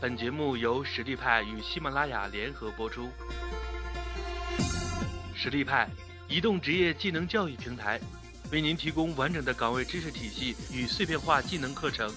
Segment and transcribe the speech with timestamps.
[0.00, 3.10] 本节目由实力派与喜马拉雅联合播出。
[5.34, 5.88] 实力派
[6.28, 8.00] 移动职业技能教育平台，
[8.52, 12.14] 为您提供完整的岗位知识体系与碎片化技能课程，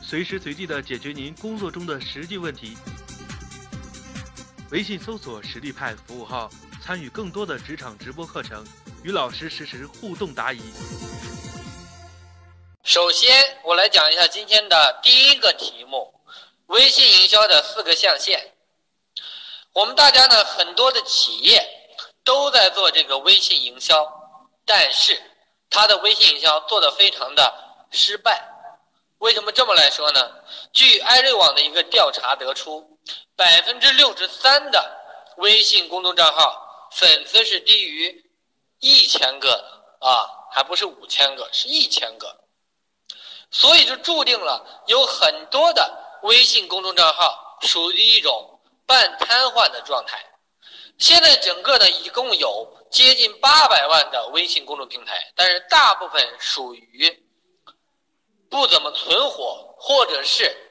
[0.00, 2.78] 随时随地的解决您工作中的实际问题。
[4.70, 6.48] 微信搜索“实力派”服务号，
[6.80, 8.64] 参与更多的职场直播课程，
[9.04, 10.62] 与老师实时互动答疑。
[12.82, 13.30] 首先，
[13.64, 16.12] 我来讲一下今天的第一个题目：
[16.66, 18.54] 微信营销的四个象限。
[19.72, 21.66] 我们大家呢，很多的企业
[22.24, 24.06] 都在做这个微信营销，
[24.64, 25.20] 但是
[25.70, 27.52] 它的微信营销做的非常的
[27.90, 28.48] 失败。
[29.18, 30.30] 为什么这么来说呢？
[30.72, 32.98] 据艾瑞网的一个调查得出，
[33.36, 35.00] 百分之六十三的
[35.36, 38.30] 微信公众账号粉丝是低于
[38.80, 42.40] 一千个的啊，还不是五千个，是一千个。
[43.50, 50.24] 所以就注定了有很多的微信公众账号属于一种半瘫痪的状态。
[50.98, 57.24] 现在整个呢一共有接近八百万的微信公众平台，但是大部分属于
[58.48, 60.70] 不怎么存活或者是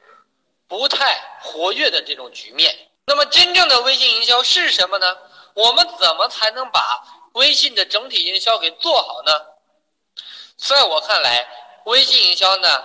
[0.67, 2.89] 不太活跃的这种局面。
[3.05, 5.17] 那么真正的微信营销是什么呢？
[5.53, 6.81] 我们怎么才能把
[7.33, 9.31] 微信的整体营销给做好呢？
[10.57, 11.47] 在我看来。
[11.85, 12.83] 微信营销呢，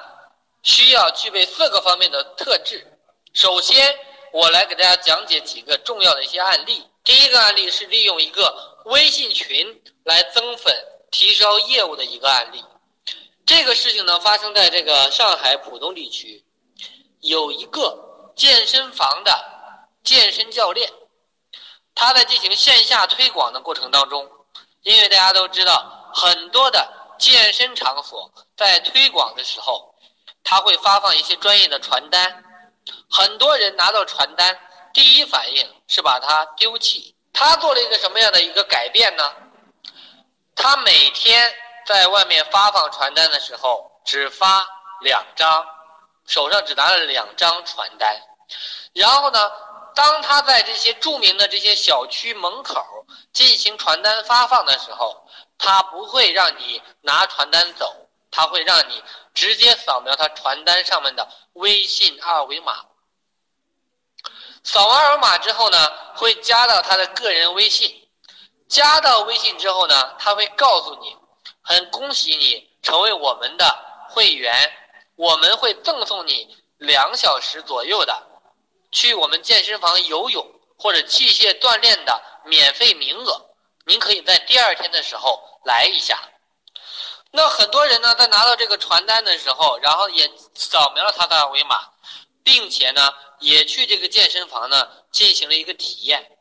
[0.66, 2.84] 需要具备四个方面的特质。
[3.32, 3.96] 首先，
[4.32, 6.84] 我来给大家讲解几个重要的一些案例。
[7.04, 10.74] 第一个案例是利用一个微信群来增粉、
[11.12, 12.64] 提升业务的一个案例。
[13.46, 16.44] 这个事情呢，发生在这个上海浦东地区，
[17.20, 19.32] 有一个健身房的
[20.02, 20.92] 健身教练，
[21.94, 24.28] 他在进行线下推广的过程当中，
[24.82, 26.94] 因为大家都知道很多的。
[27.18, 29.94] 健身场所在推广的时候，
[30.48, 32.44] 他会发放一些专业的传单，
[33.10, 34.56] 很多人拿到传单，
[34.94, 37.16] 第一反应是把它丢弃。
[37.32, 39.34] 他做了一个什么样的一个改变呢？
[40.54, 41.52] 他每天
[41.84, 44.64] 在外面发放传单的时候，只发
[45.00, 45.66] 两张，
[46.26, 48.16] 手上只拿了两张传单。
[48.92, 49.50] 然后呢，
[49.96, 52.80] 当他在这些著名的这些小区门口
[53.32, 55.26] 进行传单发放的时候，
[55.58, 59.02] 他不会让你拿传单走，他会让你
[59.34, 62.84] 直接扫描他传单上面的微信二维码。
[64.62, 65.78] 扫完二维码之后呢，
[66.16, 68.08] 会加到他的个人微信。
[68.68, 71.16] 加到微信之后呢，他会告诉你，
[71.62, 73.78] 很恭喜你成为我们的
[74.10, 74.72] 会员，
[75.14, 78.26] 我们会赠送你两小时左右的
[78.90, 80.44] 去我们健身房游泳
[80.76, 83.50] 或者器械锻炼的免费名额。
[83.84, 86.18] 您可以在第二天的时候来一下。
[87.36, 91.90] 那很多人呢，在拿到这个传单的时候，然后也扫描了他的二维码，
[92.42, 96.38] 并且呢，也去这个健身房呢进行了一个体验。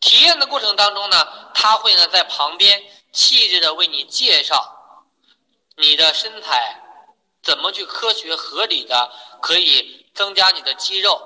[0.00, 2.82] 体验的过程当中呢，他会呢在旁边
[3.12, 5.04] 细致的为你介绍
[5.76, 6.82] 你的身材
[7.42, 9.12] 怎么去科学合理的
[9.42, 11.20] 可以增加你的肌肉，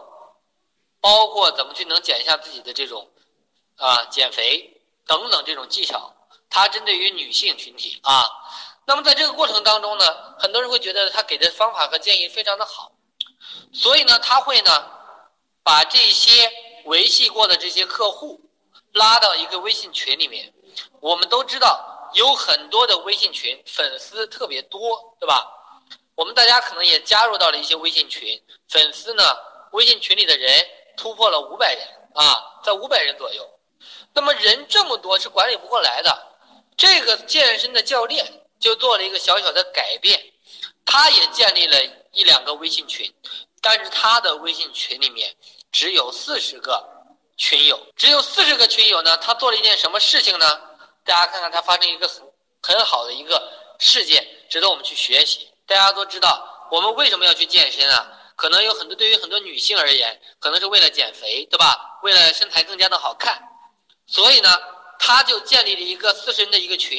[1.00, 3.09] 包括怎么去能减下自己的这种
[3.77, 4.73] 啊减肥。
[5.06, 6.15] 等等这种技巧，
[6.55, 8.25] 它针对于女性群体啊。
[8.87, 10.05] 那么在这个过程当中呢，
[10.39, 12.93] 很多人会觉得他给的方法和建议非常的好，
[13.73, 14.87] 所以呢，他会呢
[15.65, 16.49] 把这些
[16.85, 18.41] 维系过的这些客户
[18.93, 20.55] 拉到一个微信群里面。
[21.01, 25.51] 我们都知道有很多的微信群粉丝特别多，对吧？
[26.15, 29.25] 我们大家可能也加入到了一些微信群，粉丝呢，
[29.73, 30.65] 微信群里的人
[30.97, 31.85] 突破了五百人
[32.15, 33.51] 啊，在五百人左右。
[34.13, 36.34] 那么人这么多是管理不过来的，
[36.77, 40.21] 这个健身的教练就做了一个小小的改变，
[40.85, 41.79] 他也建立了
[42.12, 43.12] 一两个微信群，
[43.61, 45.35] 但是他的微信群里面
[45.73, 46.85] 只有四十个
[47.37, 50.61] 群友，只有四十个群友呢，他做了一件什么事情呢？
[51.05, 52.23] 大家看看他发生一个很
[52.62, 55.49] 很好的一个事件，值得我们去学习。
[55.67, 58.11] 大家都知道我们为什么要去健身啊？
[58.37, 61.99] 可能有很多对于很多女性而言，可能是为了减肥，对吧？
[62.03, 63.41] 为了身材更加的好看。
[64.06, 64.50] 所以呢，
[65.06, 66.99] 他就建立了一个四十人的一个群，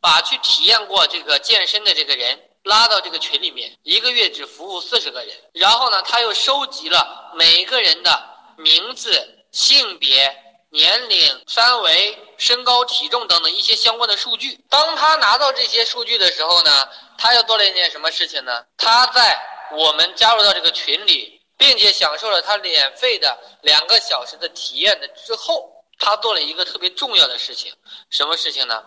[0.00, 5.36] 把去体验过这个健身的这个人拉到这个群里面，一个月只服务四十个人。
[5.52, 8.10] 然后呢，他又收集了每个人的
[8.56, 9.12] 名字、
[9.52, 10.34] 性别、
[10.70, 14.58] 年龄、三围、身高、体重等等一些相关的数据。
[14.70, 16.88] 当他拿到这些数据的时候呢，
[17.18, 18.64] 他又做了一件什么事情呢？
[18.78, 19.38] 他在
[19.76, 25.76] 我们加入到这个群里，并且享受了他免费的两个小时的体验的之后。
[26.00, 27.72] 他做了一个特别重要的事情，
[28.08, 28.84] 什么事情呢？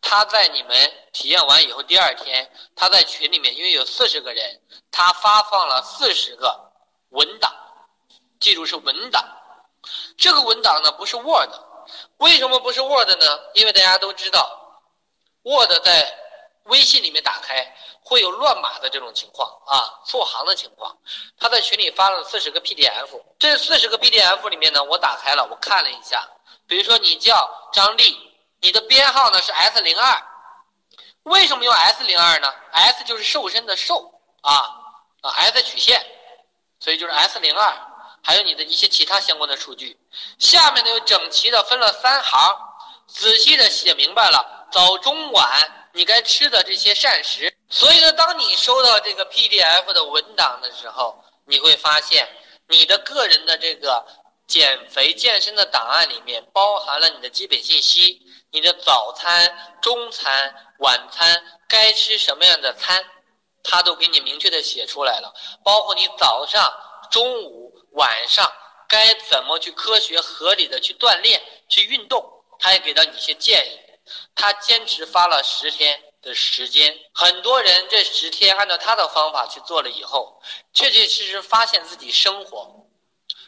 [0.00, 4.60] 他在你们体验完以后，第二天他在群里面，因为有四十个人，
[4.90, 6.72] 他发放了四十个
[7.08, 7.52] 文档，
[8.38, 9.24] 记住是文档。
[10.16, 11.50] 这个文档呢不是 Word，
[12.18, 13.40] 为什么不是 Word 呢？
[13.54, 14.82] 因为大家都知道
[15.42, 16.18] ，Word 在
[16.64, 20.96] 微信里面打开会有乱码的这种情况啊，错行的情况。
[21.38, 26.28] 他在群里发了四十个 PDF，这四十个 PDF 里面呢，我打开了，我看了一下，
[26.72, 28.16] 比如说你叫张丽，
[28.62, 30.22] 你的编号呢是 S 零二，
[31.24, 34.10] 为什么用 S 零二呢？S 就是瘦身的瘦
[34.40, 34.54] 啊
[35.20, 36.02] 啊，S 曲线，
[36.80, 37.76] 所以就是 S 零二。
[38.22, 40.00] 还有你的一些其他相关的数据，
[40.38, 42.56] 下面呢又整齐的分了三行，
[43.06, 47.54] 仔细的写明白了早中晚你该吃的这些膳食。
[47.68, 52.26] 所以呢，当你收到这个 PDF 的文档的时候，你会发现
[52.68, 54.06] 你的个人的这个
[54.52, 58.20] 减肥健身的档案里面包含了你的基本信息，
[58.50, 63.02] 你的早餐、中餐、晚餐该吃什么样的餐，
[63.64, 65.32] 他都给你明确的写出来了，
[65.64, 66.70] 包括你早上、
[67.10, 67.72] 中午。
[67.94, 68.50] 晚上
[68.88, 72.24] 该怎么去科学合理的去锻炼、去运动？
[72.58, 73.78] 他也给到你一些建议。
[74.34, 80.40] 他坚持发了十天的时间，很多人这十天按照他的方法去做了以后，
[80.72, 82.81] 确确实实发现自己生活，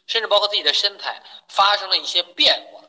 [0.07, 2.81] 甚至包括自己的身材发生了一些变化。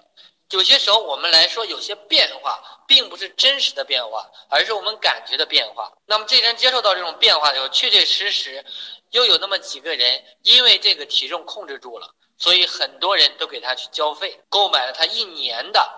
[0.51, 5.91] 有些时候我们来说，有些变化并不是真实的变化，而是我们感觉的变化。
[6.05, 8.65] 那么这人接受到这种变化的时候，确确实实。
[9.11, 15.89] 又有那么几个人，因为这个体重控制住了，所以很多人都给他去交费，购买了他一年的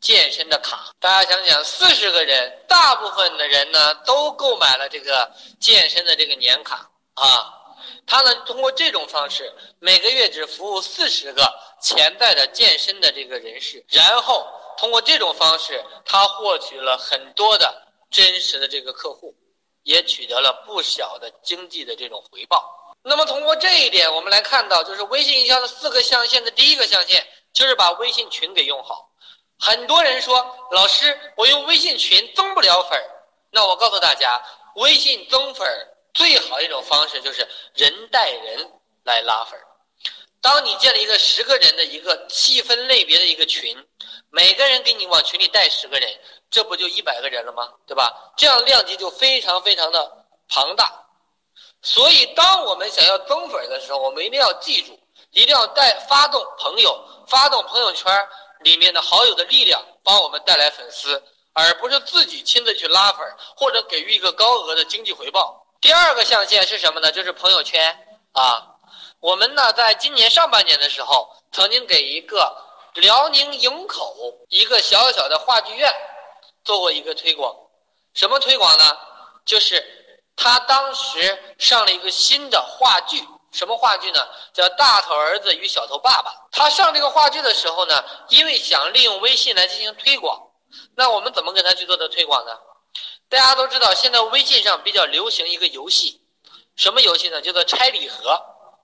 [0.00, 0.90] 健身的卡。
[1.00, 7.61] 大家想想，四十个人，大部分的人呢都购买了这个健身的这个年卡啊。
[8.06, 11.42] 他呢通过这种方式，每个月只服务四十个
[11.80, 14.46] 潜在的健身的这个人士，然后
[14.78, 19.34] 通过这种方式，他获取了很多的真实的这个客户。
[19.84, 22.94] 也取得了不小的经济的这种回报。
[23.02, 29.10] 那么通过这一点，我们来看到，就是微信营销的四个象限的第一个象限，就是把微信群给用好。
[29.58, 33.04] 很多人说，老师，我用微信群增不了粉儿。
[33.50, 34.40] 那我告诉大家，
[34.76, 38.70] 微信增粉儿最好一种方式就是人带人
[39.04, 39.66] 来拉粉儿。
[40.40, 43.86] 当你建立一个十个人的一个细分类别的一个群，
[44.30, 46.20] 每个人给你往群里带十个人。
[46.50, 47.72] 这不就一百个人了吗？
[47.86, 48.32] 对吧？
[48.36, 51.06] 这样量级就非常非常的庞大。
[51.80, 55.00] 所以，当我们想要增粉的时候，我们一定要记住，
[55.30, 58.28] 一定要带发动朋友、发动朋友圈
[58.60, 61.22] 里面的好友的力量，帮我们带来粉丝，
[61.54, 63.26] 而不是自己亲自去拉粉
[63.56, 65.61] 或者给予一个高额的经济回报。
[65.82, 67.12] 第二个象限是什么呢？
[67.12, 67.98] 就是朋友圈
[68.32, 68.68] 啊。
[69.18, 72.56] 我们呢，在今年上半年的时候，曾经给一个
[72.94, 74.16] 辽宁营口
[74.48, 75.92] 一个小小的话剧院。
[76.64, 77.52] 做过一个推广，
[78.14, 78.96] 什么推广呢？
[79.44, 79.84] 就是
[80.36, 83.20] 他当时上了一个新的话剧，
[83.50, 84.20] 什么话剧呢？
[84.52, 86.30] 叫《大头儿子与小头爸爸》。
[86.52, 90.40] 他上这个话剧的时候呢，因为想利用微信来进行推广，
[90.94, 92.56] 那我们怎么给他去做的推广呢？
[93.32, 96.20] 大家都知道，现在微信上比较流行一个游戏，
[96.76, 97.40] 什么游戏呢？
[97.40, 98.38] 叫做拆礼盒。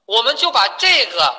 [0.07, 1.37] 我们就把这个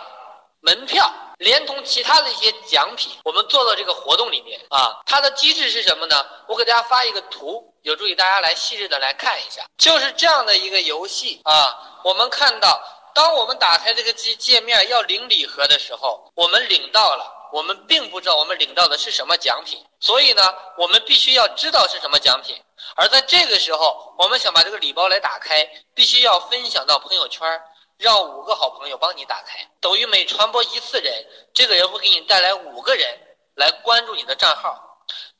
[0.61, 1.11] 门票。
[1.39, 6.25] 连同其他的一些奖品，我们做到这个活动里面啊，它的机制是什么呢？
[6.49, 9.63] 我给大家发一个图，有助于大家来细致的来看一下。
[9.77, 12.77] 就是这样的一个游戏啊，我们看到，
[13.15, 20.43] 当我们打开这个机界面要领礼盒的时候，我们领到了，我们并不知道我们领到的是什么奖品，所以呢，
[20.77, 22.55] 我们必须要知道是什么奖品。
[22.95, 27.61] 而在这个时候，我们想把这个礼包来打开，必须要分享到朋友圈。
[27.97, 33.19] 让五个好朋友帮你打开，等于每传播一次人，这个人会给你带来五个人
[33.55, 34.88] 来关注你的账号。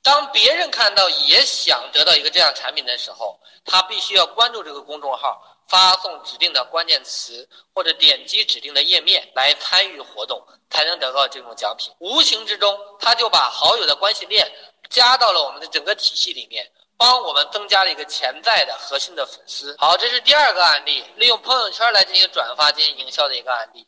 [0.01, 11.94] 当别人看到也想得到一个这样产品的时候，他必须要关注这个公众号，发送指定的关键词或者点击指定的页面来参与活动，才能得到这种奖品。
[12.00, 14.51] 无形之中，他就把好友的关系链
[14.89, 16.72] 加到了我们的整个体系里面。
[17.00, 19.74] 帮我们增加了一个潜在的核心的粉丝。
[19.79, 23.88] 好，这是第二个案例，利用朋友圈来进行转发、进行营销的一个案例。